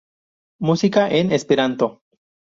Música 0.57 1.07
en 1.19 1.31
esperanto 1.31 2.01